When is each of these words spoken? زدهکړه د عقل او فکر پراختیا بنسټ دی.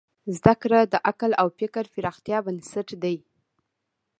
زدهکړه 0.37 0.79
د 0.93 0.95
عقل 1.09 1.31
او 1.41 1.47
فکر 1.59 1.83
پراختیا 1.93 2.37
بنسټ 2.45 2.87
دی. 3.03 3.17